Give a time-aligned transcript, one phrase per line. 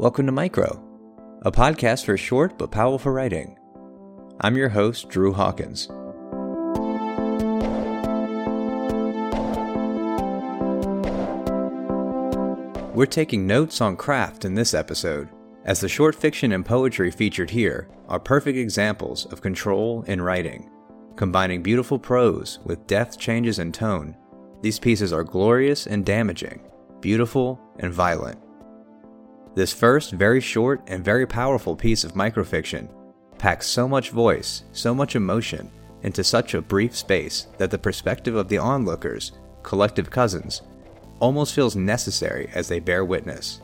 [0.00, 0.82] Welcome to Micro,
[1.42, 3.58] a podcast for short but powerful writing.
[4.40, 5.88] I'm your host, Drew Hawkins.
[12.94, 15.28] We're taking notes on craft in this episode,
[15.66, 20.70] as the short fiction and poetry featured here are perfect examples of control in writing.
[21.16, 24.16] Combining beautiful prose with depth changes in tone,
[24.62, 26.62] these pieces are glorious and damaging,
[27.02, 28.38] beautiful and violent.
[29.54, 32.88] This first, very short, and very powerful piece of microfiction
[33.38, 35.70] packs so much voice, so much emotion,
[36.02, 39.32] into such a brief space that the perspective of the onlookers,
[39.62, 40.60] collective cousins,
[41.20, 43.62] almost feels necessary as they bear witness.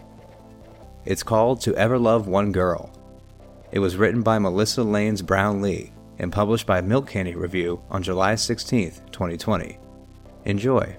[1.04, 2.90] It's called To Ever Love One Girl.
[3.70, 8.34] It was written by Melissa Llanes Brownlee and published by Milk Candy Review on July
[8.34, 9.78] 16, 2020.
[10.46, 10.96] Enjoy.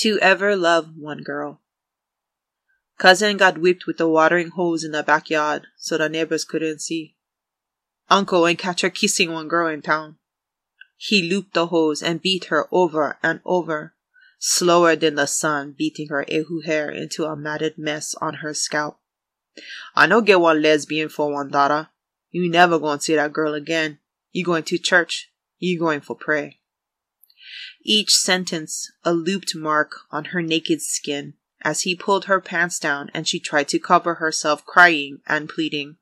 [0.00, 1.60] To ever love one girl.
[2.96, 7.16] Cousin got whipped with a watering hose in the backyard so the neighbors couldn't see.
[8.08, 10.16] Uncle and catch her kissing one girl in town.
[10.96, 13.92] He looped the hose and beat her over and over,
[14.38, 18.98] slower than the sun beating her ehu hair into a matted mess on her scalp.
[19.94, 21.90] I no get one lesbian for one daughter.
[22.30, 23.98] You never gonna see that girl again.
[24.32, 25.30] You going to church.
[25.58, 26.59] You going for pray.
[27.82, 33.10] Each sentence a looped mark on her naked skin as he pulled her pants down
[33.12, 35.96] and she tried to cover herself crying and pleading.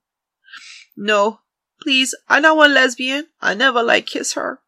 [0.97, 1.41] No,
[1.81, 3.29] please, I not want lesbian.
[3.41, 4.61] I never like kiss her.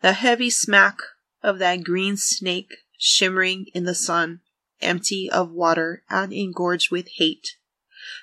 [0.00, 0.98] The heavy smack
[1.42, 4.40] of that green snake shimmering in the sun,
[4.80, 7.56] empty of water and engorged with hate,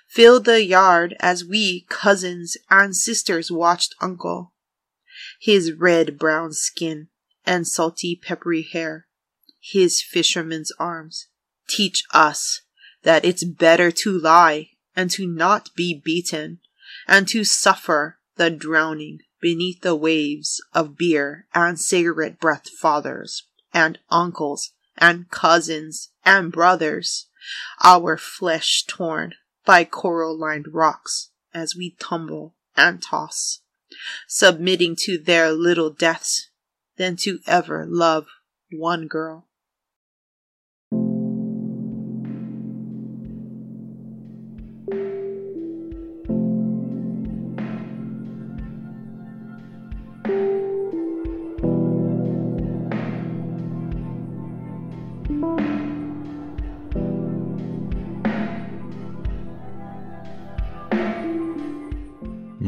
[0.07, 4.53] filled the yard as we, cousins and sisters, watched Uncle.
[5.39, 7.07] His red brown skin
[7.45, 9.07] and salty peppery hair,
[9.61, 11.27] his fisherman's arms,
[11.67, 12.61] teach us
[13.03, 16.59] that it's better to lie and to not be beaten
[17.07, 23.97] and to suffer the drowning beneath the waves of beer and cigarette breath fathers and
[24.09, 27.27] uncles and cousins and brothers,
[27.81, 29.33] our flesh torn
[29.65, 33.61] by coral lined rocks as we tumble and toss,
[34.27, 36.49] submitting to their little deaths
[36.97, 38.27] than to ever love
[38.71, 39.48] one girl.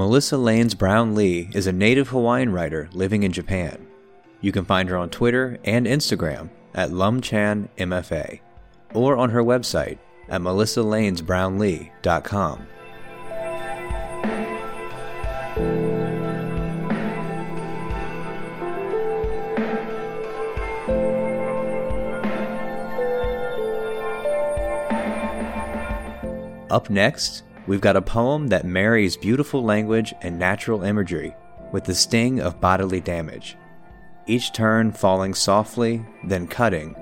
[0.01, 3.85] Melissa Llanes Brownlee is a native Hawaiian writer living in Japan.
[4.41, 8.39] You can find her on Twitter and Instagram at lumchanmfa
[8.95, 12.67] or on her website at melissallanesbrownlee.com.
[26.71, 31.35] Up next, we've got a poem that marries beautiful language and natural imagery
[31.71, 33.57] with the sting of bodily damage.
[34.27, 36.95] Each turn falling softly, then cutting,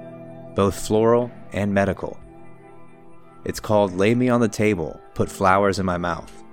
[0.56, 2.20] both floral and medical.
[3.46, 6.44] It's called Lay Me on the Table, Put Flowers in My Mouth.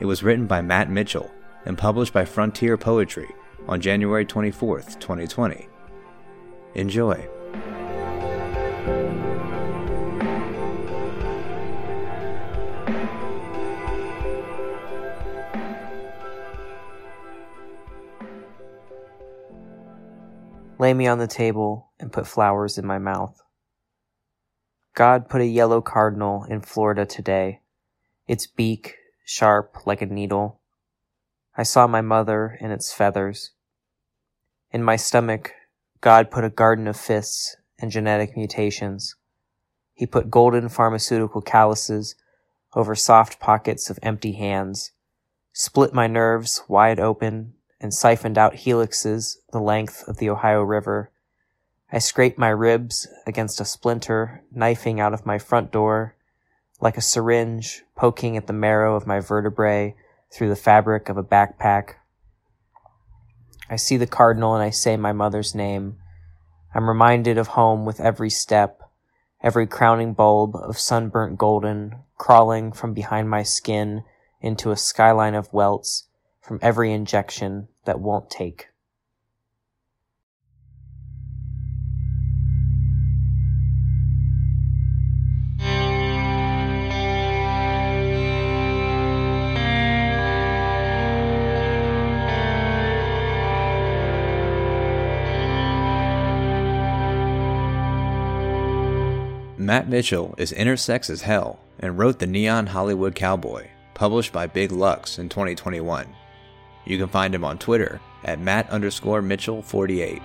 [0.00, 1.30] It was written by Matt Mitchell
[1.64, 3.28] and published by Frontier Poetry
[3.66, 5.68] on January 24th, 2020.
[6.74, 7.28] Enjoy.
[20.78, 23.42] Lay me on the table, and put flowers in my mouth.
[24.94, 27.60] God put a yellow cardinal in Florida today,
[28.26, 30.60] its beak sharp like a needle.
[31.56, 33.52] I saw my mother in its feathers.
[34.70, 35.52] In my stomach,
[36.00, 39.16] God put a garden of fists and genetic mutations.
[39.94, 42.14] He put golden pharmaceutical calluses
[42.74, 44.92] over soft pockets of empty hands,
[45.52, 51.10] split my nerves wide open and siphoned out helixes the length of the Ohio River.
[51.92, 56.16] I scraped my ribs against a splinter knifing out of my front door,
[56.80, 59.94] like a syringe poking at the marrow of my vertebrae
[60.32, 61.94] through the fabric of a backpack.
[63.70, 65.96] I see the cardinal and I say my mother's name.
[66.74, 68.82] I'm reminded of home with every step,
[69.42, 74.02] every crowning bulb of sunburnt golden crawling from behind my skin
[74.40, 76.07] into a skyline of welts
[76.48, 78.68] from every injection that won't take.
[99.58, 104.72] Matt Mitchell is intersex as hell and wrote The Neon Hollywood Cowboy, published by Big
[104.72, 106.06] Lucks in 2021.
[106.88, 110.22] You can find him on Twitter at Matt underscore Mitchell 48.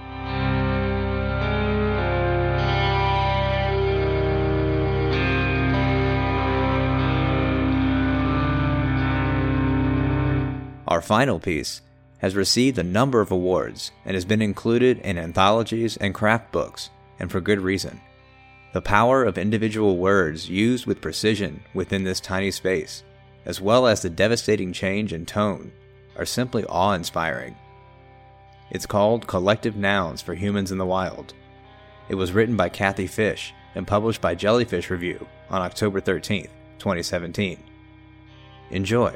[10.88, 11.82] Our final piece
[12.20, 16.90] has received a number of awards and has been included in anthologies and craft books,
[17.20, 18.00] and for good reason.
[18.72, 23.04] The power of individual words used with precision within this tiny space,
[23.46, 25.74] as well as the devastating change in tone,
[26.16, 27.56] are simply awe inspiring.
[28.72, 31.34] It's called Collective Nouns for Humans in the Wild.
[32.10, 36.48] It was written by Kathy Fish and published by Jellyfish Review on October 13,
[36.80, 37.58] 2017.
[38.72, 39.16] Enjoy.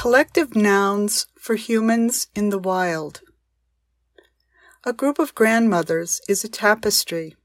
[0.00, 3.20] Collective nouns for humans in the wild.
[4.82, 7.36] A group of grandmothers is a tapestry.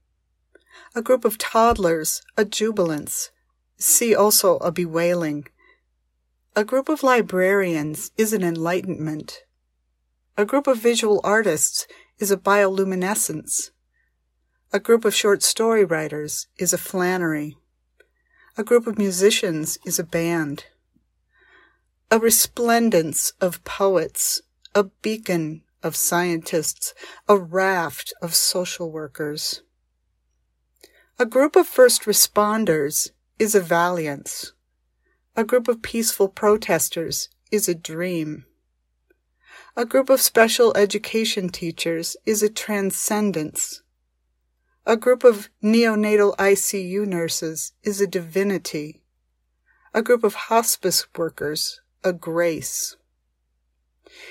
[0.94, 3.30] A group of toddlers, a jubilance.
[3.76, 5.48] See also a bewailing.
[6.56, 9.42] A group of librarians is an enlightenment.
[10.38, 11.86] A group of visual artists
[12.18, 13.68] is a bioluminescence.
[14.72, 17.58] A group of short story writers is a Flannery.
[18.56, 20.64] A group of musicians is a band
[22.08, 24.40] a resplendence of poets,
[24.76, 26.94] a beacon of scientists,
[27.28, 29.62] a raft of social workers.
[31.18, 33.10] A group of first responders
[33.40, 34.52] is a valiance.
[35.34, 38.46] A group of peaceful protesters is a dream.
[39.76, 43.82] A group of special education teachers is a transcendence.
[44.86, 49.02] A group of neonatal ICU nurses is a divinity.
[49.92, 52.94] A group of hospice workers a grace.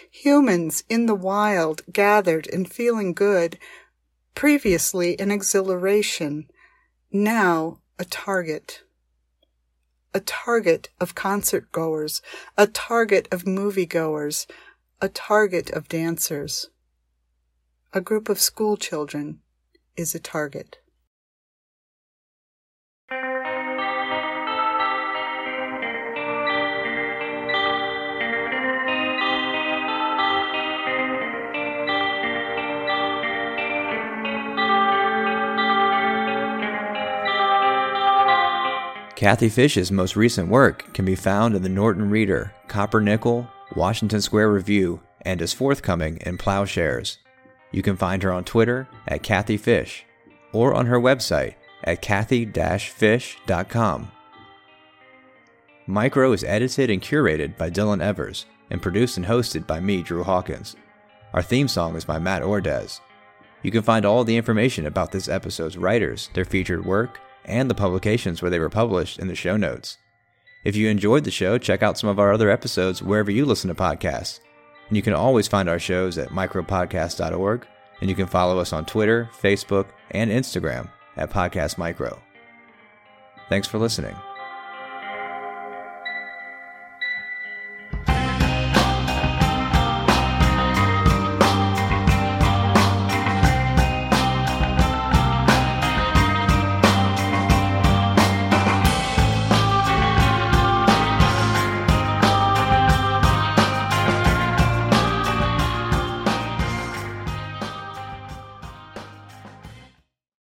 [0.09, 3.59] Humans in the wild gathered and feeling good,
[4.33, 6.49] previously an exhilaration,
[7.11, 8.83] now a target.
[10.13, 12.21] A target of concert goers,
[12.57, 14.47] a target of movie goers,
[15.01, 16.69] a target of dancers.
[17.91, 19.41] A group of school children
[19.97, 20.77] is a target.
[39.25, 44.21] Kathy Fish's most recent work can be found in the Norton Reader, Copper Nickel, Washington
[44.21, 47.17] Square Review, and is forthcoming in Ploughshares.
[47.71, 50.05] You can find her on Twitter at Kathy Fish
[50.53, 54.11] or on her website at kathy-fish.com.
[55.87, 60.23] Micro is edited and curated by Dylan Evers and produced and hosted by me, Drew
[60.23, 60.75] Hawkins.
[61.33, 62.99] Our theme song is by Matt Ordez.
[63.63, 67.75] You can find all the information about this episode's writers, their featured work, and the
[67.75, 69.97] publications where they were published in the show notes.
[70.63, 73.67] If you enjoyed the show, check out some of our other episodes wherever you listen
[73.67, 74.39] to podcasts.
[74.87, 77.65] And you can always find our shows at micropodcast.org,
[78.01, 82.21] and you can follow us on Twitter, Facebook, and Instagram at Podcast Micro.
[83.47, 84.15] Thanks for listening.